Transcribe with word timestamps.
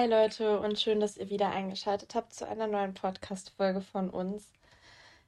Hi 0.00 0.06
Leute 0.06 0.58
und 0.60 0.80
schön, 0.80 0.98
dass 0.98 1.18
ihr 1.18 1.28
wieder 1.28 1.50
eingeschaltet 1.50 2.14
habt 2.14 2.32
zu 2.32 2.48
einer 2.48 2.66
neuen 2.66 2.94
Podcast-Folge 2.94 3.82
von 3.82 4.08
uns. 4.08 4.50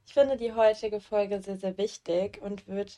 Ich 0.07 0.15
finde 0.15 0.35
die 0.35 0.53
heutige 0.53 0.99
Folge 0.99 1.43
sehr, 1.43 1.57
sehr 1.57 1.77
wichtig 1.77 2.41
und 2.41 2.67
würde 2.67 2.91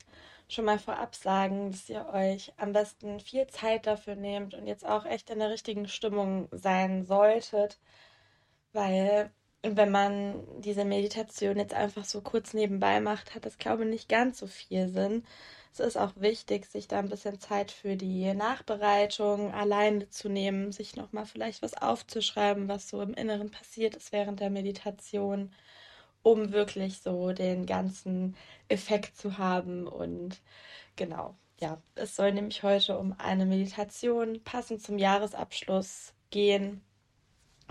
schon 0.48 0.64
mal 0.64 0.78
vorab 0.78 1.14
sagen, 1.14 1.72
dass 1.72 1.90
ihr 1.90 2.08
euch 2.14 2.54
am 2.56 2.72
besten 2.72 3.20
viel 3.20 3.46
Zeit 3.48 3.86
dafür 3.86 4.16
nehmt 4.16 4.54
und 4.54 4.66
jetzt 4.66 4.86
auch 4.86 5.04
echt 5.04 5.28
in 5.28 5.38
der 5.38 5.50
richtigen 5.50 5.86
Stimmung 5.86 6.48
sein 6.50 7.04
solltet, 7.04 7.78
weil 8.72 9.30
wenn 9.62 9.90
man 9.90 10.46
diese 10.62 10.86
Meditation 10.86 11.58
jetzt 11.58 11.74
einfach 11.74 12.06
so 12.06 12.22
kurz 12.22 12.54
nebenbei 12.54 13.00
macht, 13.00 13.34
hat 13.34 13.44
das, 13.44 13.58
glaube 13.58 13.84
ich, 13.84 13.90
nicht 13.90 14.08
ganz 14.08 14.38
so 14.38 14.46
viel 14.46 14.88
Sinn. 14.88 15.26
Es 15.78 15.88
ist 15.88 15.98
auch 15.98 16.12
wichtig, 16.16 16.64
sich 16.64 16.88
da 16.88 16.98
ein 16.98 17.10
bisschen 17.10 17.38
Zeit 17.38 17.70
für 17.70 17.96
die 17.96 18.32
Nachbereitung 18.32 19.52
alleine 19.52 20.08
zu 20.08 20.30
nehmen, 20.30 20.72
sich 20.72 20.96
nochmal 20.96 21.26
vielleicht 21.26 21.60
was 21.60 21.74
aufzuschreiben, 21.74 22.66
was 22.66 22.88
so 22.88 23.02
im 23.02 23.12
Inneren 23.12 23.50
passiert 23.50 23.94
ist 23.94 24.10
während 24.10 24.40
der 24.40 24.48
Meditation, 24.48 25.52
um 26.22 26.52
wirklich 26.52 27.00
so 27.02 27.32
den 27.32 27.66
ganzen 27.66 28.36
Effekt 28.68 29.18
zu 29.18 29.36
haben. 29.36 29.86
Und 29.86 30.40
genau, 30.96 31.34
ja, 31.60 31.76
es 31.94 32.16
soll 32.16 32.32
nämlich 32.32 32.62
heute 32.62 32.96
um 32.96 33.14
eine 33.18 33.44
Meditation 33.44 34.42
passend 34.44 34.82
zum 34.82 34.96
Jahresabschluss 34.96 36.14
gehen, 36.30 36.80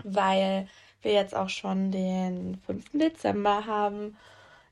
weil 0.04 0.68
wir 1.02 1.12
jetzt 1.12 1.34
auch 1.34 1.48
schon 1.48 1.90
den 1.90 2.56
5. 2.66 2.84
Dezember 2.92 3.66
haben. 3.66 4.16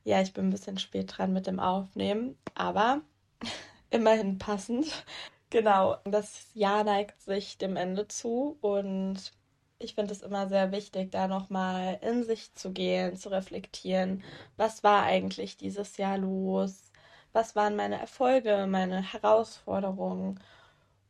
Ja, 0.04 0.20
ich 0.22 0.32
bin 0.32 0.46
ein 0.46 0.50
bisschen 0.50 0.78
spät 0.78 1.18
dran 1.18 1.32
mit 1.32 1.48
dem 1.48 1.58
Aufnehmen, 1.58 2.38
aber 2.54 3.02
immerhin 3.90 4.38
passend. 4.38 4.86
Genau, 5.50 5.98
das 6.04 6.48
Jahr 6.54 6.82
neigt 6.82 7.22
sich 7.22 7.58
dem 7.58 7.76
Ende 7.76 8.08
zu 8.08 8.58
und 8.60 9.32
ich 9.78 9.94
finde 9.94 10.12
es 10.12 10.22
immer 10.22 10.48
sehr 10.48 10.72
wichtig, 10.72 11.12
da 11.12 11.28
nochmal 11.28 12.00
in 12.02 12.24
sich 12.24 12.52
zu 12.54 12.72
gehen, 12.72 13.16
zu 13.16 13.30
reflektieren, 13.30 14.24
was 14.56 14.82
war 14.82 15.04
eigentlich 15.04 15.56
dieses 15.56 15.96
Jahr 15.96 16.18
los, 16.18 16.90
was 17.32 17.54
waren 17.54 17.76
meine 17.76 18.00
Erfolge, 18.00 18.66
meine 18.68 19.00
Herausforderungen 19.12 20.40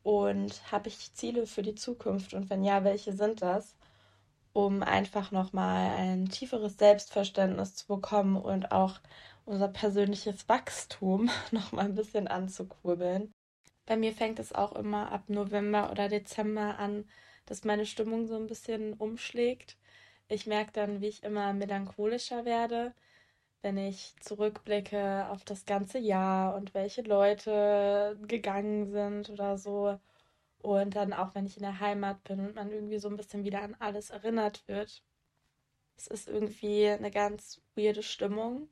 und 0.02 0.70
habe 0.72 0.88
ich 0.88 1.14
Ziele 1.14 1.46
für 1.46 1.62
die 1.62 1.74
Zukunft 1.74 2.34
und 2.34 2.50
wenn 2.50 2.64
ja, 2.64 2.84
welche 2.84 3.12
sind 3.14 3.42
das? 3.42 3.76
Um 4.54 4.82
einfach 4.82 5.32
nochmal 5.32 5.90
ein 5.96 6.28
tieferes 6.30 6.78
Selbstverständnis 6.78 7.74
zu 7.76 7.86
bekommen 7.88 8.36
und 8.36 8.72
auch 8.72 9.00
unser 9.46 9.68
persönliches 9.68 10.48
Wachstum 10.48 11.30
noch 11.50 11.72
mal 11.72 11.84
ein 11.86 11.94
bisschen 11.94 12.28
anzukurbeln. 12.28 13.32
Bei 13.86 13.96
mir 13.96 14.12
fängt 14.14 14.38
es 14.38 14.52
auch 14.52 14.72
immer 14.74 15.12
ab 15.12 15.24
November 15.28 15.90
oder 15.90 16.08
Dezember 16.08 16.78
an, 16.78 17.08
dass 17.46 17.64
meine 17.64 17.86
Stimmung 17.86 18.26
so 18.26 18.36
ein 18.36 18.46
bisschen 18.46 18.94
umschlägt. 18.94 19.76
Ich 20.28 20.46
merke 20.46 20.72
dann, 20.72 21.00
wie 21.00 21.08
ich 21.08 21.22
immer 21.22 21.52
melancholischer 21.52 22.44
werde, 22.46 22.94
wenn 23.62 23.78
ich 23.78 24.14
zurückblicke 24.20 25.28
auf 25.30 25.44
das 25.44 25.66
ganze 25.66 25.98
Jahr 25.98 26.54
und 26.56 26.74
welche 26.74 27.02
Leute 27.02 28.18
gegangen 28.28 28.90
sind 28.92 29.30
oder 29.30 29.58
so. 29.58 29.98
Und 30.62 30.96
dann 30.96 31.12
auch, 31.12 31.34
wenn 31.34 31.46
ich 31.46 31.56
in 31.58 31.62
der 31.64 31.80
Heimat 31.80 32.24
bin 32.24 32.40
und 32.40 32.54
man 32.56 32.72
irgendwie 32.72 32.98
so 32.98 33.08
ein 33.08 33.16
bisschen 33.16 33.44
wieder 33.44 33.62
an 33.62 33.76
alles 33.80 34.10
erinnert 34.10 34.66
wird. 34.68 35.02
Es 35.96 36.06
ist 36.06 36.28
irgendwie 36.28 36.88
eine 36.88 37.10
ganz 37.10 37.60
weirde 37.76 38.02
Stimmung. 38.02 38.68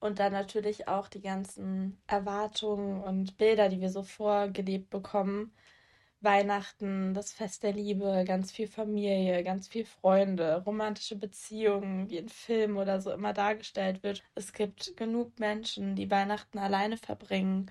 Und 0.00 0.18
dann 0.18 0.32
natürlich 0.32 0.88
auch 0.88 1.08
die 1.08 1.20
ganzen 1.20 1.98
Erwartungen 2.06 3.02
und 3.02 3.36
Bilder, 3.38 3.68
die 3.68 3.80
wir 3.80 3.90
so 3.90 4.02
vorgelebt 4.02 4.90
bekommen. 4.90 5.52
Weihnachten, 6.20 7.14
das 7.14 7.32
Fest 7.32 7.62
der 7.62 7.72
Liebe, 7.72 8.24
ganz 8.26 8.50
viel 8.52 8.68
Familie, 8.68 9.44
ganz 9.44 9.68
viel 9.68 9.84
Freunde, 9.84 10.62
romantische 10.64 11.16
Beziehungen, 11.16 12.10
wie 12.10 12.18
in 12.18 12.28
Filmen 12.28 12.76
oder 12.78 13.00
so 13.00 13.12
immer 13.12 13.32
dargestellt 13.32 14.02
wird. 14.02 14.22
Es 14.34 14.52
gibt 14.52 14.96
genug 14.96 15.38
Menschen, 15.38 15.94
die 15.96 16.10
Weihnachten 16.10 16.58
alleine 16.58 16.96
verbringen 16.96 17.70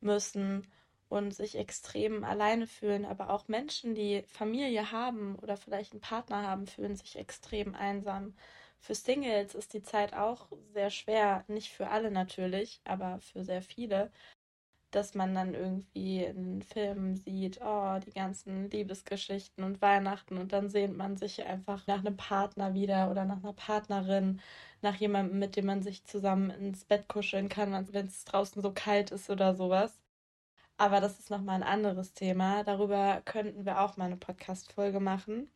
müssen 0.00 0.66
und 1.08 1.34
sich 1.34 1.56
extrem 1.56 2.24
alleine 2.24 2.66
fühlen, 2.66 3.04
aber 3.04 3.30
auch 3.30 3.48
Menschen, 3.48 3.94
die 3.94 4.24
Familie 4.28 4.92
haben 4.92 5.36
oder 5.36 5.56
vielleicht 5.56 5.92
einen 5.92 6.00
Partner 6.00 6.42
haben, 6.46 6.66
fühlen 6.66 6.96
sich 6.96 7.16
extrem 7.16 7.74
einsam. 7.74 8.34
Für 8.80 8.94
Singles 8.94 9.54
ist 9.54 9.74
die 9.74 9.82
Zeit 9.82 10.14
auch 10.14 10.48
sehr 10.72 10.90
schwer, 10.90 11.44
nicht 11.48 11.70
für 11.72 11.88
alle 11.88 12.10
natürlich, 12.10 12.80
aber 12.84 13.18
für 13.20 13.44
sehr 13.44 13.62
viele, 13.62 14.10
dass 14.90 15.14
man 15.14 15.34
dann 15.34 15.54
irgendwie 15.54 16.24
in 16.24 16.62
Filmen 16.62 17.16
sieht, 17.16 17.60
oh, 17.62 17.98
die 18.04 18.12
ganzen 18.12 18.70
Liebesgeschichten 18.70 19.64
und 19.64 19.82
Weihnachten 19.82 20.38
und 20.38 20.52
dann 20.52 20.70
sehnt 20.70 20.96
man 20.96 21.16
sich 21.16 21.44
einfach 21.44 21.86
nach 21.86 22.00
einem 22.00 22.16
Partner 22.16 22.74
wieder 22.74 23.10
oder 23.10 23.24
nach 23.24 23.38
einer 23.42 23.52
Partnerin, 23.52 24.40
nach 24.82 24.96
jemandem, 24.96 25.38
mit 25.38 25.56
dem 25.56 25.66
man 25.66 25.82
sich 25.82 26.04
zusammen 26.04 26.50
ins 26.50 26.84
Bett 26.84 27.08
kuscheln 27.08 27.48
kann, 27.48 27.72
wenn 27.92 28.06
es 28.06 28.24
draußen 28.24 28.62
so 28.62 28.72
kalt 28.72 29.10
ist 29.12 29.30
oder 29.30 29.54
sowas. 29.54 30.00
Aber 30.78 31.00
das 31.00 31.18
ist 31.18 31.30
nochmal 31.30 31.56
ein 31.56 31.62
anderes 31.68 32.14
Thema. 32.14 32.64
Darüber 32.64 33.22
könnten 33.24 33.66
wir 33.66 33.80
auch 33.80 33.96
mal 33.98 34.06
eine 34.06 34.16
Podcast-Folge 34.16 35.00
machen. 35.00 35.50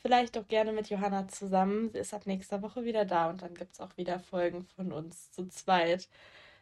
Vielleicht 0.00 0.38
auch 0.38 0.46
gerne 0.46 0.72
mit 0.72 0.90
Johanna 0.90 1.28
zusammen. 1.28 1.90
Sie 1.90 1.98
ist 1.98 2.14
ab 2.14 2.26
nächster 2.26 2.62
Woche 2.62 2.84
wieder 2.84 3.04
da 3.04 3.28
und 3.28 3.42
dann 3.42 3.54
gibt 3.54 3.74
es 3.74 3.80
auch 3.80 3.96
wieder 3.96 4.20
Folgen 4.20 4.64
von 4.76 4.92
uns 4.92 5.30
zu 5.32 5.48
zweit. 5.48 6.08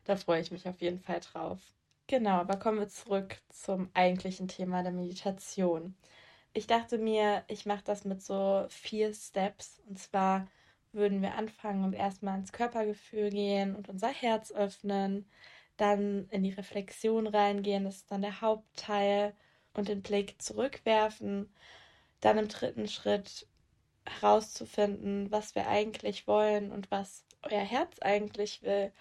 Da 0.05 0.17
freue 0.17 0.41
ich 0.41 0.51
mich 0.51 0.67
auf 0.69 0.81
jeden 0.81 1.01
Fall 1.01 1.21
drauf. 1.21 1.59
Genau, 2.07 2.39
aber 2.39 2.57
kommen 2.57 2.79
wir 2.79 2.89
zurück 2.89 3.37
zum 3.51 3.91
eigentlichen 3.95 4.49
Thema 4.49 4.83
der 4.83 4.93
Meditation. 4.93 5.95
Ich 6.55 6.67
dachte 6.67 6.99
mir, 6.99 7.45
ich 7.49 7.67
mache 7.67 7.85
das 7.85 8.05
mit 8.05 8.23
so 8.23 8.67
vier 8.71 9.13
Steps. 9.13 9.83
Und 9.89 9.99
zwar 9.99 10.47
würden 10.93 11.21
wir 11.21 11.35
anfangen 11.35 11.85
und 11.85 11.93
erstmal 11.93 12.39
ins 12.39 12.53
Körpergefühl 12.53 13.31
gehen 13.31 13.77
und 13.77 13.89
unser 13.89 14.09
Herz 14.09 14.53
öffnen, 14.53 15.29
dann 15.77 16.27
in 16.31 16.43
die 16.43 16.53
Reflexion 16.53 17.27
reingehen, 17.27 17.85
das 17.85 17.97
ist 17.97 18.11
dann 18.11 18.23
der 18.23 18.41
Hauptteil, 18.41 19.35
und 19.75 19.89
den 19.89 20.03
Blick 20.03 20.41
zurückwerfen 20.41 21.51
dann 22.27 22.39
im 22.39 22.49
dritten 22.49 22.89
Schritt 22.89 23.47
herauszufinden, 24.05 25.31
was 25.31 25.55
wir 25.55 25.69
eigentlich 25.69 26.27
wollen 26.27 26.73
und 26.73 26.91
was 26.91 27.25
euer 27.43 27.61
Herz 27.61 28.01
eigentlich 28.01 28.63
will. 28.63 28.93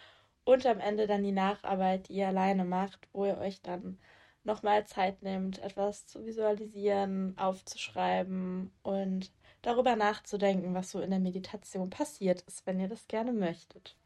Und 0.44 0.66
am 0.68 0.80
Ende 0.80 1.08
dann 1.08 1.24
die 1.24 1.32
Nacharbeit, 1.32 2.08
die 2.08 2.14
ihr 2.14 2.28
alleine 2.28 2.66
macht, 2.66 3.08
wo 3.14 3.26
ihr 3.26 3.40
euch 3.40 3.64
dann 3.64 3.98
nochmal 4.44 4.86
Zeit 4.86 5.24
nehmt, 5.24 5.58
etwas 5.58 6.06
zu 6.06 6.24
visualisieren, 6.24 7.36
aufzuschreiben 7.36 8.72
und 8.84 9.32
darüber 9.64 9.96
nachzudenken, 9.96 10.76
was 10.76 10.92
so 10.92 11.02
in 11.02 11.10
der 11.10 11.20
Meditation 11.20 11.90
passiert 11.90 12.42
ist, 12.44 12.68
wenn 12.68 12.80
ihr 12.80 12.88
das 12.88 13.08
gerne 13.08 13.34
möchtet. 13.34 13.98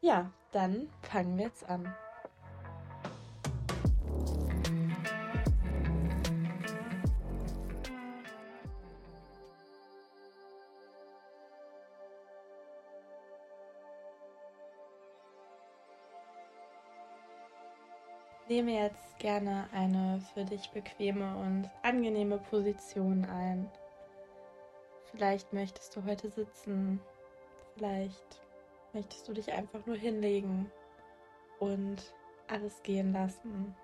Ja, 0.00 0.30
dann 0.52 0.88
fangen 1.02 1.36
wir 1.36 1.46
jetzt 1.46 1.68
an. 1.68 1.92
Nehme 18.54 18.70
jetzt 18.70 19.18
gerne 19.18 19.68
eine 19.72 20.20
für 20.32 20.44
dich 20.44 20.70
bequeme 20.70 21.36
und 21.38 21.68
angenehme 21.82 22.38
Position 22.38 23.24
ein. 23.24 23.68
Vielleicht 25.10 25.52
möchtest 25.52 25.96
du 25.96 26.04
heute 26.04 26.30
sitzen, 26.30 27.00
vielleicht 27.74 28.40
möchtest 28.92 29.26
du 29.26 29.32
dich 29.32 29.52
einfach 29.52 29.84
nur 29.86 29.96
hinlegen 29.96 30.70
und 31.58 32.14
alles 32.46 32.80
gehen 32.84 33.12
lassen. 33.12 33.74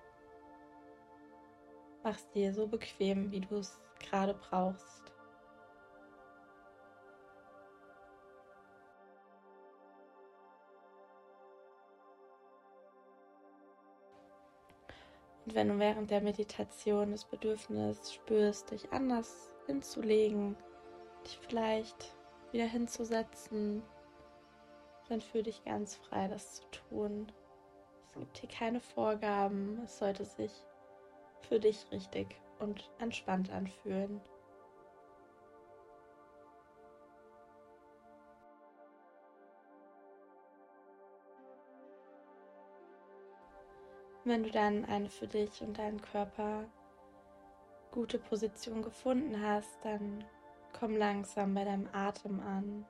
Mach's 2.04 2.30
dir 2.30 2.54
so 2.54 2.68
bequem, 2.68 3.32
wie 3.32 3.40
du 3.40 3.56
es 3.56 3.76
gerade 3.98 4.34
brauchst. 4.34 5.09
Und 15.50 15.56
wenn 15.56 15.68
du 15.68 15.78
während 15.80 16.12
der 16.12 16.20
Meditation 16.20 17.10
das 17.10 17.24
Bedürfnis 17.24 18.12
spürst, 18.14 18.70
dich 18.70 18.92
anders 18.92 19.50
hinzulegen, 19.66 20.54
dich 21.26 21.40
vielleicht 21.40 22.14
wieder 22.52 22.66
hinzusetzen, 22.66 23.82
dann 25.08 25.20
fühl 25.20 25.42
dich 25.42 25.64
ganz 25.64 25.96
frei, 25.96 26.28
das 26.28 26.54
zu 26.54 26.62
tun. 26.70 27.32
Es 28.12 28.20
gibt 28.20 28.38
hier 28.38 28.48
keine 28.48 28.78
Vorgaben. 28.78 29.80
Es 29.82 29.98
sollte 29.98 30.24
sich 30.24 30.52
für 31.48 31.58
dich 31.58 31.84
richtig 31.90 32.28
und 32.60 32.88
entspannt 33.00 33.50
anfühlen. 33.50 34.20
Wenn 44.30 44.44
du 44.44 44.50
dann 44.52 44.84
eine 44.84 45.10
für 45.10 45.26
dich 45.26 45.60
und 45.60 45.76
deinen 45.76 46.00
Körper 46.00 46.64
gute 47.90 48.16
Position 48.16 48.80
gefunden 48.80 49.42
hast, 49.42 49.76
dann 49.82 50.22
komm 50.72 50.96
langsam 50.96 51.52
bei 51.52 51.64
deinem 51.64 51.88
Atem 51.92 52.38
an. 52.38 52.86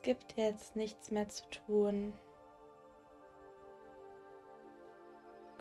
Es 0.00 0.04
gibt 0.04 0.38
jetzt 0.38 0.76
nichts 0.76 1.10
mehr 1.10 1.28
zu 1.28 1.44
tun. 1.50 2.14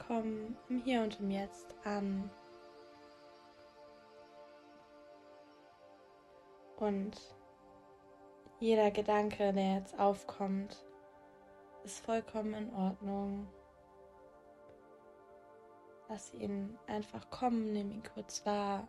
Komm 0.08 0.56
im 0.70 0.80
Hier 0.82 1.02
und 1.02 1.20
im 1.20 1.30
Jetzt 1.30 1.76
an. 1.84 2.32
Und 6.78 7.20
jeder 8.62 8.92
Gedanke, 8.92 9.52
der 9.52 9.76
jetzt 9.76 10.00
aufkommt, 10.00 10.86
ist 11.84 12.00
vollkommen 12.06 12.54
in 12.54 12.74
Ordnung. 12.74 13.50
Lass 16.08 16.34
ihn 16.34 16.80
einfach 16.88 17.30
kommen, 17.30 17.74
nimm 17.74 17.92
ihn 17.92 18.04
kurz 18.04 18.46
wahr 18.46 18.88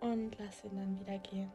und 0.00 0.38
lass 0.38 0.64
ihn 0.64 0.74
dann 0.74 0.98
wieder 0.98 1.18
gehen. 1.18 1.52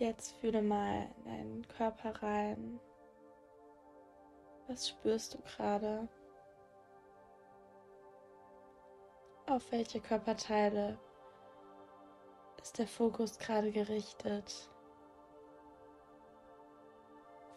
Jetzt 0.00 0.32
fühle 0.36 0.62
mal 0.62 1.10
in 1.18 1.24
deinen 1.24 1.68
Körper 1.68 2.22
rein. 2.22 2.80
Was 4.66 4.88
spürst 4.88 5.34
du 5.34 5.42
gerade? 5.42 6.08
Auf 9.46 9.70
welche 9.70 10.00
Körperteile 10.00 10.98
ist 12.62 12.78
der 12.78 12.86
Fokus 12.86 13.38
gerade 13.38 13.70
gerichtet? 13.72 14.70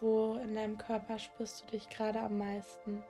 Wo 0.02 0.34
in 0.34 0.54
deinem 0.54 0.78
Körper 0.78 1.20
spürst 1.20 1.64
du 1.64 1.68
dich 1.68 1.88
gerade 1.88 2.20
am 2.20 2.38
meisten? 2.40 3.06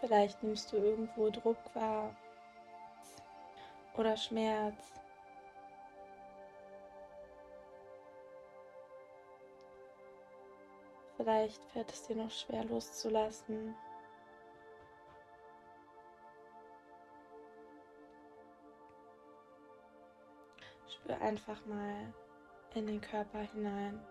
Vielleicht 0.00 0.42
nimmst 0.42 0.72
du 0.72 0.76
irgendwo 0.76 1.30
Druck 1.30 1.58
wahr 1.74 2.14
oder 3.96 4.16
Schmerz. 4.16 4.92
Vielleicht 11.16 11.64
fällt 11.72 11.90
es 11.90 12.06
dir 12.06 12.16
noch 12.16 12.30
schwer 12.30 12.64
loszulassen. 12.64 13.74
Spür 20.86 21.20
einfach 21.20 21.64
mal 21.66 22.12
in 22.74 22.86
den 22.86 23.00
Körper 23.00 23.40
hinein. 23.40 24.04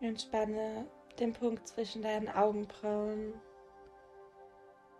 Entspanne 0.00 0.86
den 1.18 1.32
Punkt 1.32 1.66
zwischen 1.66 2.02
deinen 2.02 2.28
Augenbrauen 2.28 3.34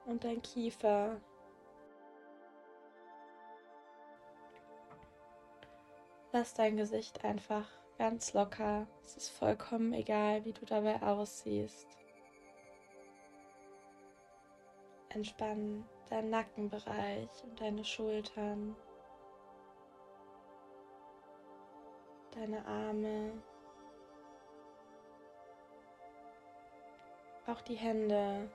und 0.06 0.24
dein 0.24 0.42
Kiefer. 0.42 1.20
Lass 6.32 6.54
dein 6.54 6.76
Gesicht 6.76 7.24
einfach 7.24 7.68
ganz 7.96 8.32
locker. 8.32 8.86
Es 9.04 9.16
ist 9.16 9.30
vollkommen 9.30 9.92
egal, 9.92 10.44
wie 10.44 10.52
du 10.52 10.66
dabei 10.66 11.00
aussiehst. 11.00 11.86
Entspann 15.10 15.88
deinen 16.10 16.30
Nackenbereich 16.30 17.28
und 17.44 17.60
deine 17.60 17.84
Schultern, 17.84 18.76
deine 22.32 22.64
Arme, 22.66 23.32
Auch 27.48 27.62
die 27.62 27.76
Hände 27.76 28.50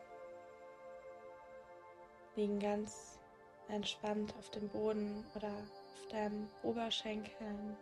liegen 2.36 2.60
ganz 2.60 3.20
entspannt 3.68 4.36
auf 4.38 4.52
dem 4.52 4.70
Boden 4.70 5.26
oder 5.34 5.48
auf 5.48 6.08
deinem 6.12 6.48
Oberschenkeln. 6.62 7.76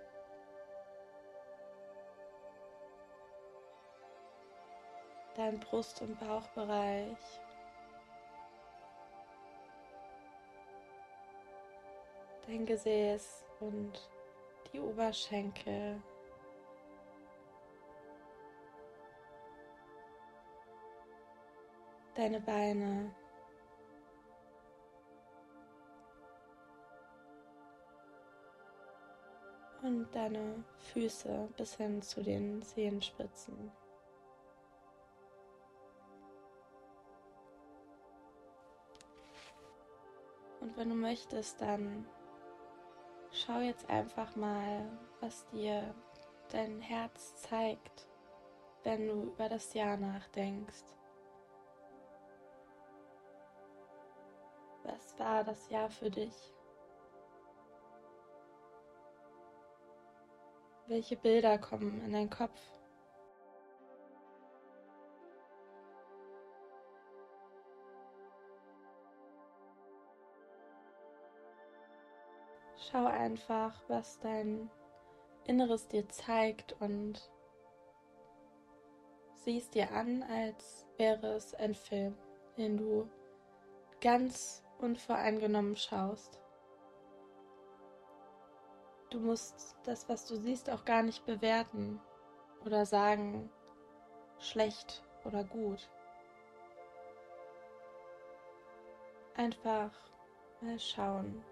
Dein 5.36 5.60
Brust- 5.60 6.02
und 6.02 6.18
Bauchbereich. 6.18 7.18
Dein 12.48 12.66
Gesäß 12.66 13.44
und 13.60 14.10
die 14.72 14.80
Oberschenkel. 14.80 16.02
Deine 22.16 22.42
Beine. 22.42 23.14
Und 29.82 30.14
deine 30.14 30.64
Füße 30.94 31.50
bis 31.58 31.76
hin 31.76 32.02
zu 32.02 32.22
den 32.22 32.62
Zehenspitzen. 32.62 33.72
Und 40.60 40.78
wenn 40.78 40.90
du 40.90 40.96
möchtest, 40.96 41.60
dann 41.60 42.06
schau 43.32 43.60
jetzt 43.62 43.90
einfach 43.90 44.36
mal, 44.36 44.86
was 45.20 45.48
dir 45.48 45.96
dein 46.52 46.80
Herz 46.82 47.36
zeigt, 47.38 48.08
wenn 48.84 49.08
du 49.08 49.24
über 49.24 49.50
das 49.50 49.74
Jahr 49.74 49.98
nachdenkst. 49.98 50.84
Was 54.92 55.18
war 55.20 55.44
das 55.44 55.70
Jahr 55.70 55.90
für 55.90 56.10
dich? 56.10 56.54
Welche 60.88 61.16
Bilder 61.16 61.58
kommen 61.58 62.02
in 62.04 62.12
deinen 62.12 62.30
Kopf? 62.30 62.60
Schau 72.76 73.06
einfach, 73.06 73.74
was 73.88 74.20
dein 74.20 74.70
Inneres 75.46 75.88
dir 75.88 76.10
zeigt 76.10 76.76
und 76.82 77.32
siehst 79.36 79.76
dir 79.76 79.92
an, 79.92 80.24
als 80.24 80.86
wäre 80.98 81.28
es 81.36 81.54
ein 81.54 81.74
Film, 81.74 82.18
den 82.58 82.76
du 82.76 83.10
ganz 84.02 84.62
unvoreingenommen 84.82 85.76
schaust. 85.76 86.40
Du 89.10 89.20
musst 89.20 89.76
das, 89.84 90.08
was 90.08 90.26
du 90.26 90.36
siehst, 90.38 90.70
auch 90.70 90.86
gar 90.86 91.04
nicht 91.04 91.26
bewerten 91.26 92.00
oder 92.66 92.86
sagen, 92.86 93.50
schlecht 94.40 95.04
oder 95.26 95.44
gut. 95.44 95.90
Einfach 99.36 99.92
mal 100.62 100.80
schauen, 100.80 101.44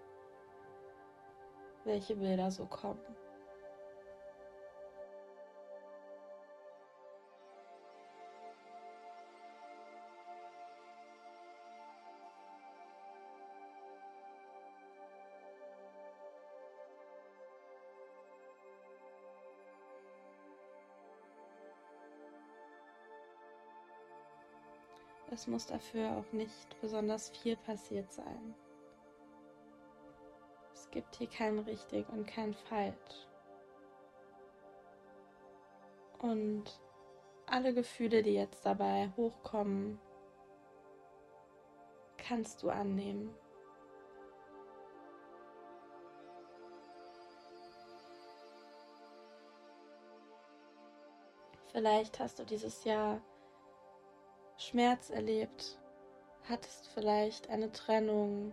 welche 1.84 2.16
Bilder 2.16 2.50
so 2.50 2.66
kommen. 2.66 3.00
Es 25.32 25.46
muss 25.46 25.66
dafür 25.66 26.16
auch 26.16 26.32
nicht 26.32 26.80
besonders 26.80 27.30
viel 27.30 27.56
passiert 27.56 28.12
sein. 28.12 28.54
Es 30.74 30.90
gibt 30.90 31.14
hier 31.16 31.28
kein 31.28 31.60
richtig 31.60 32.08
und 32.08 32.26
kein 32.26 32.52
falsch. 32.52 33.28
Und 36.18 36.64
alle 37.46 37.72
Gefühle, 37.72 38.22
die 38.22 38.34
jetzt 38.34 38.66
dabei 38.66 39.12
hochkommen, 39.16 40.00
kannst 42.18 42.62
du 42.62 42.70
annehmen. 42.70 43.34
Vielleicht 51.72 52.18
hast 52.18 52.40
du 52.40 52.44
dieses 52.44 52.82
Jahr 52.82 53.20
Schmerz 54.60 55.08
erlebt, 55.08 55.78
hattest 56.46 56.88
vielleicht 56.92 57.48
eine 57.48 57.72
Trennung. 57.72 58.52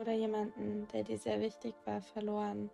Oder 0.00 0.12
jemanden, 0.12 0.86
der 0.92 1.02
dir 1.02 1.18
sehr 1.18 1.40
wichtig 1.40 1.74
war, 1.84 2.00
verloren. 2.00 2.70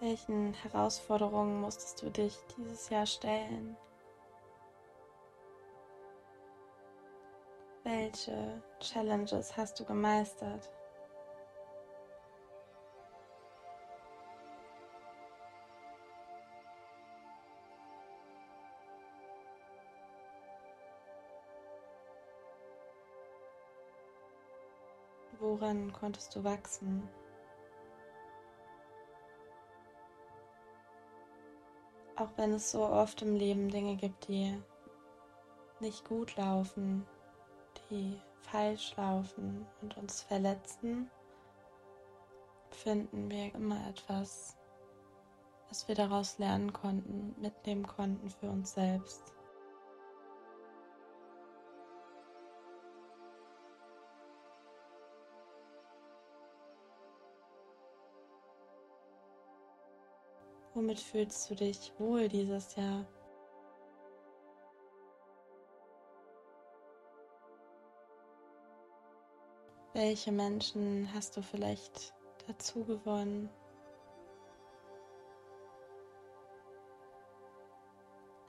Welchen 0.00 0.52
Herausforderungen 0.52 1.58
musstest 1.62 2.02
du 2.02 2.10
dich 2.10 2.36
dieses 2.56 2.90
Jahr 2.90 3.06
stellen? 3.06 3.78
Welche 7.82 8.62
Challenges 8.78 9.56
hast 9.56 9.80
du 9.80 9.86
gemeistert? 9.86 10.70
Woran 25.38 25.90
konntest 25.92 26.36
du 26.36 26.44
wachsen? 26.44 27.08
Auch 32.16 32.30
wenn 32.36 32.54
es 32.54 32.70
so 32.70 32.82
oft 32.82 33.20
im 33.22 33.34
Leben 33.34 33.68
Dinge 33.68 33.96
gibt, 33.96 34.28
die 34.28 34.56
nicht 35.80 36.04
gut 36.06 36.34
laufen, 36.36 37.06
die 37.90 38.18
falsch 38.40 38.96
laufen 38.96 39.66
und 39.82 39.96
uns 39.98 40.22
verletzen, 40.22 41.10
finden 42.70 43.30
wir 43.30 43.54
immer 43.54 43.86
etwas, 43.88 44.56
was 45.68 45.86
wir 45.88 45.94
daraus 45.94 46.38
lernen 46.38 46.72
konnten, 46.72 47.34
mitnehmen 47.38 47.86
konnten 47.86 48.30
für 48.30 48.48
uns 48.48 48.72
selbst. 48.72 49.35
Womit 60.76 61.00
fühlst 61.00 61.48
du 61.48 61.54
dich 61.54 61.90
wohl 61.98 62.28
dieses 62.28 62.76
Jahr? 62.76 63.06
Welche 69.94 70.30
Menschen 70.32 71.08
hast 71.14 71.34
du 71.34 71.40
vielleicht 71.40 72.12
dazu 72.46 72.84
gewonnen? 72.84 73.48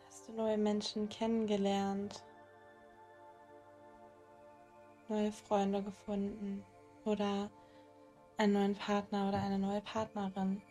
Hast 0.07 0.27
du 0.27 0.33
neue 0.33 0.57
Menschen 0.57 1.07
kennengelernt? 1.07 2.25
Neue 5.07 5.31
Freunde 5.31 5.81
gefunden? 5.81 6.65
Oder 7.05 7.49
einen 8.35 8.51
neuen 8.51 8.75
Partner 8.75 9.29
oder 9.29 9.41
eine 9.41 9.57
neue 9.57 9.79
Partnerin? 9.79 10.61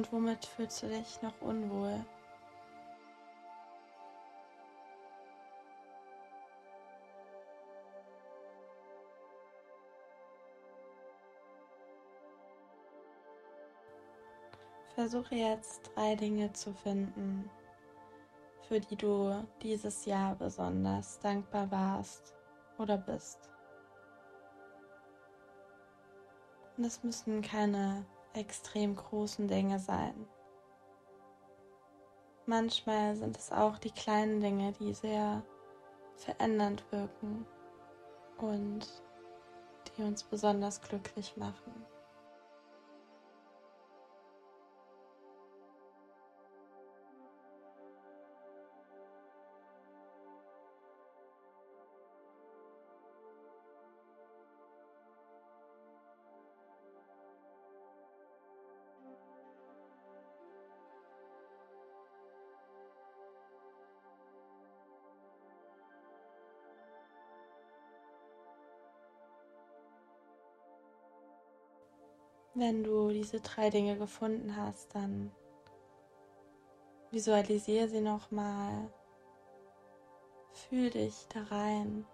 Und 0.00 0.10
womit 0.14 0.46
fühlst 0.46 0.82
du 0.82 0.86
dich 0.88 1.20
noch 1.20 1.38
unwohl? 1.42 2.02
Versuche 14.94 15.34
jetzt 15.34 15.90
drei 15.94 16.14
Dinge 16.14 16.50
zu 16.54 16.72
finden, 16.72 17.50
für 18.68 18.80
die 18.80 18.96
du 18.96 19.46
dieses 19.60 20.06
Jahr 20.06 20.34
besonders 20.34 21.18
dankbar 21.18 21.70
warst 21.70 22.34
oder 22.78 22.96
bist. 22.96 23.50
Und 26.78 26.84
es 26.84 27.02
müssen 27.02 27.42
keine 27.42 28.06
extrem 28.34 28.96
großen 28.96 29.48
Dinge 29.48 29.78
sein. 29.78 30.26
manchmal 32.50 33.14
sind 33.14 33.38
es 33.38 33.52
auch 33.52 33.78
die 33.78 33.92
kleinen 33.92 34.40
Dinge, 34.40 34.72
die 34.72 34.92
sehr 34.92 35.42
verändernd 36.16 36.84
wirken 36.90 37.46
und 38.38 38.86
die 39.96 40.02
uns 40.02 40.24
besonders 40.24 40.82
glücklich 40.82 41.36
machen. 41.36 41.79
Wenn 72.60 72.84
du 72.84 73.08
diese 73.08 73.40
drei 73.40 73.70
Dinge 73.70 73.96
gefunden 73.96 74.54
hast, 74.54 74.94
dann 74.94 75.32
visualisiere 77.10 77.88
sie 77.88 78.02
nochmal. 78.02 78.92
Fühl 80.52 80.90
dich 80.90 81.26
da 81.32 81.40
rein. 81.44 82.04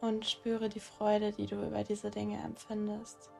Und 0.00 0.24
spüre 0.24 0.70
die 0.70 0.80
Freude, 0.80 1.32
die 1.32 1.44
du 1.44 1.62
über 1.62 1.84
diese 1.84 2.10
Dinge 2.10 2.42
empfindest. 2.42 3.30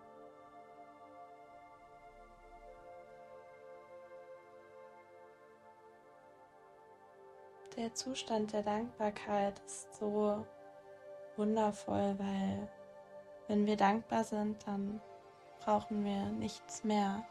Der 7.78 7.94
Zustand 7.94 8.52
der 8.52 8.62
Dankbarkeit 8.62 9.58
ist 9.64 9.94
so 9.94 10.44
wundervoll, 11.36 12.14
weil 12.18 12.68
wenn 13.52 13.66
wir 13.66 13.76
dankbar 13.76 14.24
sind, 14.24 14.66
dann 14.66 14.98
brauchen 15.62 16.06
wir 16.06 16.24
nichts 16.38 16.84
mehr. 16.84 17.22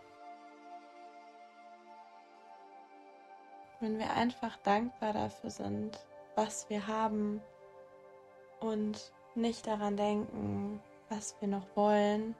Wenn 3.80 3.98
wir 3.98 4.14
einfach 4.14 4.56
dankbar 4.58 5.14
dafür 5.14 5.50
sind, 5.50 6.00
was 6.36 6.70
wir 6.70 6.86
haben 6.86 7.42
und 8.60 9.12
nicht 9.34 9.66
daran 9.66 9.98
denken, 9.98 10.80
was 11.10 11.36
wir 11.42 11.48
noch 11.48 11.66
wollen, 11.76 12.36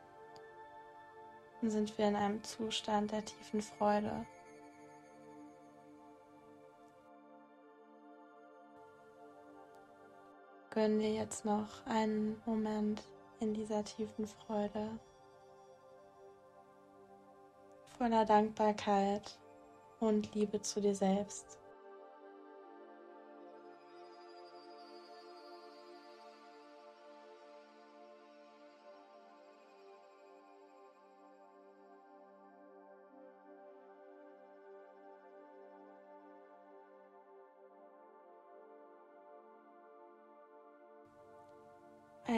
dann 1.62 1.72
sind 1.72 1.98
wir 1.98 2.08
in 2.08 2.16
einem 2.16 2.44
Zustand 2.44 3.12
der 3.12 3.26
tiefen 3.26 3.64
Freude. 3.64 4.28
Gönnen 10.70 11.00
wir 11.00 11.14
jetzt 11.14 11.46
noch 11.46 11.84
einen 11.88 12.40
Moment 12.46 13.02
in 13.42 13.54
dieser 13.54 13.84
tiefen 13.84 14.28
Freude, 14.28 14.88
voller 17.98 18.26
Dankbarkeit 18.26 19.40
und 20.00 20.34
Liebe 20.36 20.62
zu 20.62 20.80
dir 20.80 20.96
selbst. 20.96 21.61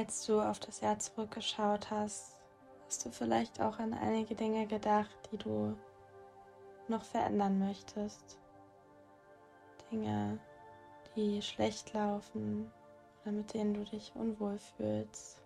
Als 0.05 0.25
du 0.25 0.41
auf 0.41 0.59
das 0.59 0.81
Jahr 0.81 0.99
zurückgeschaut 0.99 1.89
hast, 1.89 2.35
hast 2.85 3.05
du 3.05 3.09
vielleicht 3.09 3.61
auch 3.61 3.79
an 3.79 3.93
einige 3.93 4.35
Dinge 4.35 4.67
gedacht, 4.67 5.15
die 5.31 5.37
du 5.37 5.77
noch 6.89 7.05
verändern 7.05 7.57
möchtest. 7.57 8.37
Dinge, 9.89 10.39
die 11.15 11.41
schlecht 11.41 11.93
laufen 11.93 12.69
oder 13.21 13.31
mit 13.31 13.53
denen 13.53 13.75
du 13.75 13.85
dich 13.85 14.11
unwohl 14.13 14.57
fühlst. 14.57 15.41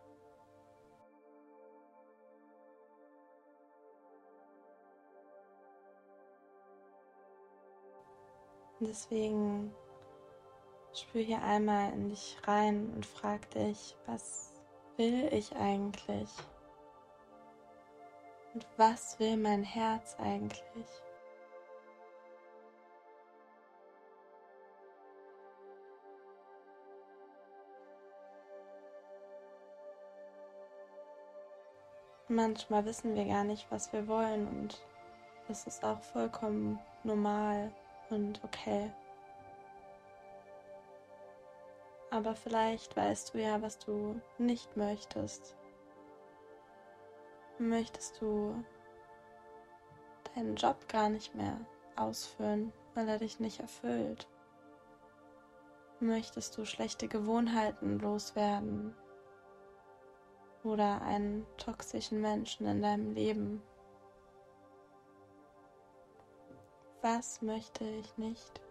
deswegen 8.79 9.71
Spür 10.97 11.21
hier 11.21 11.43
einmal 11.43 11.93
in 11.93 12.09
dich 12.09 12.37
rein 12.47 12.91
und 12.95 13.05
frag 13.05 13.47
dich, 13.51 13.95
was 14.07 14.46
will 14.97 15.31
ich 15.31 15.55
eigentlich? 15.55 16.29
Und 18.53 18.65
was 18.77 19.19
will 19.19 19.37
mein 19.37 19.63
Herz 19.63 20.15
eigentlich? 20.19 20.87
Manchmal 32.29 32.83
wissen 32.85 33.15
wir 33.15 33.25
gar 33.25 33.45
nicht, 33.45 33.71
was 33.71 33.93
wir 33.93 34.07
wollen 34.07 34.47
und 34.47 34.85
das 35.47 35.65
ist 35.65 35.83
auch 35.83 36.01
vollkommen 36.01 36.77
normal 37.03 37.71
und 38.09 38.43
okay. 38.43 38.91
Aber 42.09 42.35
vielleicht 42.35 42.95
weißt 42.95 43.33
du 43.33 43.41
ja, 43.41 43.61
was 43.61 43.79
du 43.79 44.21
nicht 44.37 44.77
möchtest. 44.77 45.55
Möchtest 47.59 48.21
du 48.21 48.63
deinen 50.35 50.55
Job 50.55 50.87
gar 50.87 51.09
nicht 51.09 51.35
mehr 51.35 51.59
ausführen, 51.95 52.71
weil 52.93 53.09
er 53.09 53.17
dich 53.17 53.39
nicht 53.39 53.59
erfüllt? 53.59 54.27
Möchtest 55.99 56.57
du 56.57 56.65
schlechte 56.65 57.07
Gewohnheiten 57.07 57.99
loswerden 57.99 58.95
oder 60.63 61.01
einen 61.01 61.45
toxischen 61.57 62.21
Menschen 62.21 62.67
in 62.67 62.81
deinem 62.83 63.13
Leben? 63.13 63.63
Was 67.01 67.41
möchte 67.41 67.83
ich 67.83 68.17
nicht? 68.17 68.61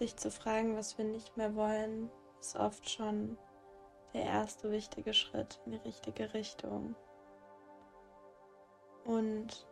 Sich 0.00 0.16
zu 0.16 0.30
fragen, 0.30 0.78
was 0.78 0.96
wir 0.96 1.04
nicht 1.04 1.36
mehr 1.36 1.54
wollen, 1.54 2.10
ist 2.40 2.56
oft 2.56 2.88
schon 2.88 3.36
der 4.14 4.24
erste 4.24 4.70
wichtige 4.70 5.12
Schritt 5.12 5.60
in 5.66 5.72
die 5.72 5.78
richtige 5.78 6.32
Richtung. 6.32 6.96
Und 9.04 9.68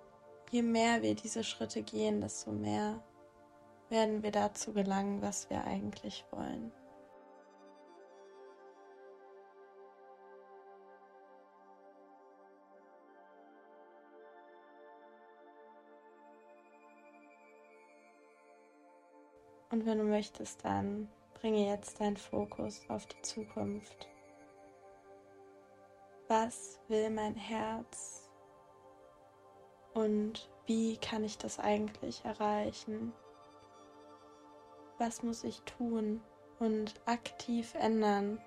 je 0.51 0.61
mehr 0.61 1.01
wir 1.01 1.14
diese 1.14 1.43
Schritte 1.43 1.83
gehen, 1.83 2.21
desto 2.21 2.53
mehr 2.53 3.03
werden 3.88 4.23
wir 4.23 4.31
dazu 4.31 4.75
gelangen, 4.75 5.23
was 5.23 5.49
wir 5.49 5.64
eigentlich 5.64 6.27
wollen. 6.31 6.73
Und 19.70 19.85
wenn 19.85 19.98
du 19.98 20.04
möchtest, 20.04 20.64
dann 20.64 21.09
bringe 21.35 21.68
jetzt 21.68 22.00
deinen 22.00 22.16
Fokus 22.16 22.81
auf 22.88 23.07
die 23.07 23.20
Zukunft. 23.22 24.09
Was 26.26 26.81
will 26.88 27.11
mein 27.11 27.35
Herz? 27.35 28.28
Und 29.94 30.50
wie 30.66 30.96
kann 30.96 31.24
ich 31.24 31.38
das 31.38 31.59
eigentlich 31.59 32.24
erreichen? 32.24 33.12
Was 34.98 35.22
muss 35.22 35.44
ich 35.44 35.61
tun 35.62 36.20
und 36.59 36.94
aktiv 37.07 37.74
ändern, 37.74 38.40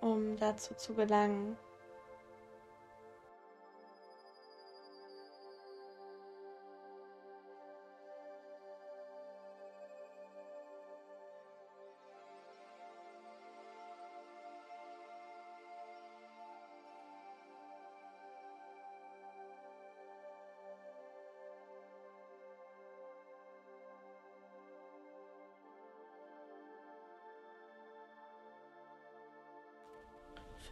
um 0.00 0.36
dazu 0.36 0.74
zu 0.74 0.94
gelangen? 0.94 1.56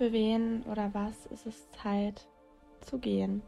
Für 0.01 0.13
wen 0.13 0.63
oder 0.63 0.95
was 0.95 1.27
ist 1.27 1.45
es 1.45 1.71
Zeit 1.73 2.27
zu 2.81 2.99
gehen? 2.99 3.43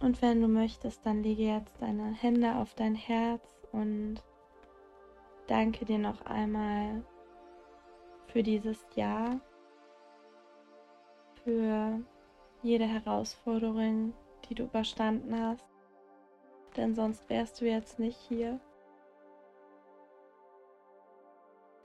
Und 0.00 0.22
wenn 0.22 0.40
du 0.40 0.48
möchtest, 0.48 1.04
dann 1.04 1.22
lege 1.22 1.42
jetzt 1.42 1.82
deine 1.82 2.14
Hände 2.14 2.56
auf 2.56 2.72
dein 2.76 2.94
Herz 2.94 3.60
und 3.72 4.14
danke 5.48 5.84
dir 5.84 5.98
noch 5.98 6.24
einmal 6.24 7.04
für 8.28 8.42
dieses 8.42 8.86
Jahr, 8.94 9.38
für 11.44 12.00
jede 12.62 12.86
Herausforderung, 12.86 14.14
die 14.48 14.54
du 14.54 14.62
überstanden 14.62 15.38
hast, 15.38 15.71
denn 16.76 16.94
sonst 16.94 17.28
wärst 17.28 17.60
du 17.60 17.66
jetzt 17.66 17.98
nicht 17.98 18.18
hier. 18.28 18.58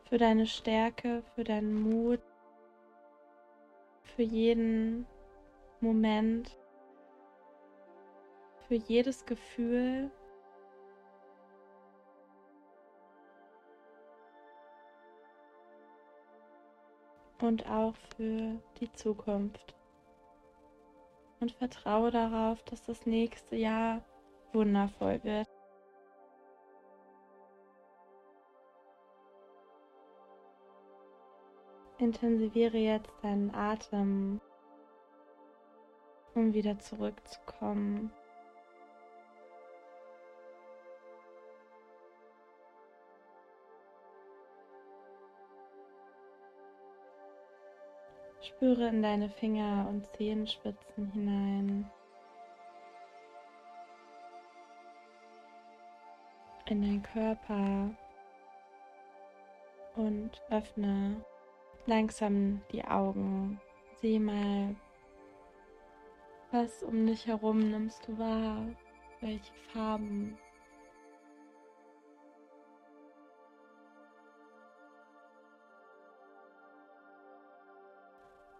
Für 0.10 0.18
deine 0.18 0.46
Stärke, 0.46 1.24
für 1.36 1.44
deinen 1.44 1.82
Mut, 1.82 2.22
für 4.04 4.24
jeden 4.24 5.06
Moment, 5.82 6.58
für 8.68 8.76
jedes 8.76 9.26
Gefühl. 9.26 10.10
Und 17.40 17.70
auch 17.70 17.94
für 18.16 18.60
die 18.80 18.92
Zukunft. 18.94 19.76
Und 21.40 21.52
vertraue 21.52 22.10
darauf, 22.10 22.64
dass 22.64 22.82
das 22.82 23.06
nächste 23.06 23.56
Jahr 23.56 24.02
wundervoll 24.54 25.24
wird. 25.24 25.48
Intensiviere 32.00 32.78
jetzt 32.78 33.12
deinen 33.24 33.54
Atem, 33.56 34.40
um 36.36 36.54
wieder 36.54 36.78
zurückzukommen. 36.78 38.12
Spüre 48.42 48.88
in 48.88 49.02
deine 49.02 49.30
Finger 49.30 49.88
und 49.90 50.08
Zehenspitzen 50.16 51.12
hinein. 51.12 51.92
In 56.70 56.82
deinen 56.82 57.04
Körper 57.04 57.90
und 59.96 60.32
öffne 60.50 61.24
langsam 61.86 62.62
die 62.72 62.84
Augen. 62.84 63.62
Sieh 64.02 64.20
mal, 64.20 64.76
was 66.52 66.84
um 66.84 67.08
dich 67.08 67.26
herum 67.26 67.72
nimmst 67.72 68.06
du 68.08 68.18
wahr, 68.18 68.68
welche 69.22 69.54
Farben 69.72 70.38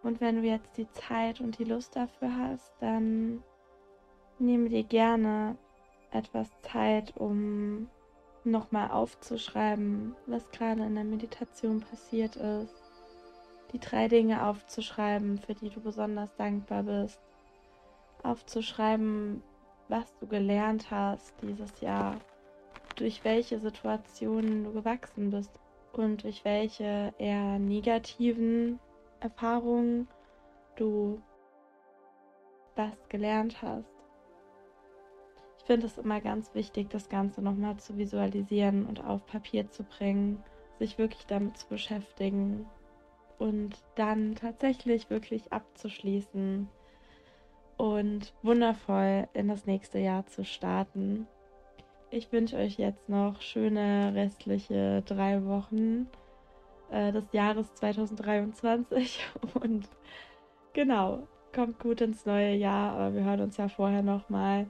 Und 0.02 0.22
wenn 0.22 0.40
du 0.40 0.48
jetzt 0.48 0.78
die 0.78 0.90
Zeit 0.92 1.38
und 1.40 1.58
die 1.58 1.64
Lust 1.64 1.94
dafür 1.94 2.34
hast, 2.34 2.72
dann 2.80 3.42
nehme 4.38 4.70
dir 4.70 4.84
gerne 4.84 5.58
etwas 6.10 6.48
Zeit, 6.62 7.14
um 7.18 7.90
nochmal 8.44 8.90
aufzuschreiben, 8.90 10.14
was 10.26 10.48
gerade 10.50 10.84
in 10.84 10.94
der 10.94 11.04
Meditation 11.04 11.80
passiert 11.80 12.36
ist. 12.36 12.74
Die 13.72 13.78
drei 13.78 14.08
Dinge 14.08 14.46
aufzuschreiben, 14.46 15.38
für 15.38 15.54
die 15.54 15.70
du 15.70 15.80
besonders 15.80 16.34
dankbar 16.36 16.82
bist. 16.82 17.20
Aufzuschreiben, 18.22 19.42
was 19.88 20.14
du 20.18 20.26
gelernt 20.26 20.90
hast 20.90 21.34
dieses 21.42 21.80
Jahr, 21.80 22.16
durch 22.96 23.24
welche 23.24 23.58
Situationen 23.58 24.64
du 24.64 24.72
gewachsen 24.72 25.30
bist 25.30 25.52
und 25.92 26.24
durch 26.24 26.44
welche 26.44 27.12
eher 27.18 27.58
negativen 27.58 28.78
Erfahrungen 29.20 30.08
du 30.76 31.20
was 32.76 33.08
gelernt 33.08 33.60
hast. 33.62 33.97
Ich 35.68 35.74
finde 35.74 35.86
es 35.86 35.98
immer 35.98 36.22
ganz 36.22 36.54
wichtig, 36.54 36.88
das 36.88 37.10
Ganze 37.10 37.42
nochmal 37.42 37.76
zu 37.76 37.98
visualisieren 37.98 38.86
und 38.86 39.04
auf 39.04 39.26
Papier 39.26 39.68
zu 39.68 39.82
bringen, 39.82 40.42
sich 40.78 40.96
wirklich 40.96 41.26
damit 41.26 41.58
zu 41.58 41.68
beschäftigen 41.68 42.64
und 43.36 43.76
dann 43.94 44.34
tatsächlich 44.34 45.10
wirklich 45.10 45.52
abzuschließen 45.52 46.70
und 47.76 48.32
wundervoll 48.42 49.28
in 49.34 49.48
das 49.48 49.66
nächste 49.66 49.98
Jahr 49.98 50.24
zu 50.24 50.42
starten. 50.42 51.26
Ich 52.08 52.32
wünsche 52.32 52.56
euch 52.56 52.78
jetzt 52.78 53.10
noch 53.10 53.42
schöne 53.42 54.14
restliche 54.14 55.02
drei 55.02 55.44
Wochen 55.44 56.08
äh, 56.90 57.12
des 57.12 57.30
Jahres 57.32 57.74
2023. 57.74 59.20
Und 59.60 59.86
genau, 60.72 61.28
kommt 61.54 61.78
gut 61.78 62.00
ins 62.00 62.24
neue 62.24 62.54
Jahr, 62.54 62.94
aber 62.94 63.12
wir 63.12 63.24
hören 63.24 63.42
uns 63.42 63.58
ja 63.58 63.68
vorher 63.68 64.02
nochmal. 64.02 64.66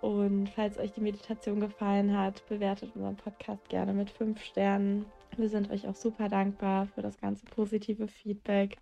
Und 0.00 0.48
falls 0.48 0.78
euch 0.78 0.92
die 0.92 1.00
Meditation 1.00 1.60
gefallen 1.60 2.16
hat, 2.16 2.46
bewertet 2.48 2.92
unseren 2.94 3.16
Podcast 3.16 3.68
gerne 3.68 3.92
mit 3.92 4.10
5 4.10 4.42
Sternen. 4.42 5.04
Wir 5.36 5.48
sind 5.48 5.70
euch 5.70 5.86
auch 5.86 5.94
super 5.94 6.28
dankbar 6.28 6.86
für 6.86 7.02
das 7.02 7.20
ganze 7.20 7.44
positive 7.46 8.08
Feedback. 8.08 8.78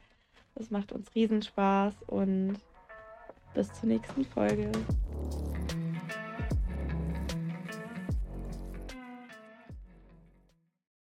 Das 0.54 0.70
macht 0.70 0.92
uns 0.92 1.14
Riesenspaß 1.14 1.94
und 2.06 2.56
bis 3.54 3.72
zur 3.72 3.88
nächsten 3.88 4.24
Folge. 4.24 4.70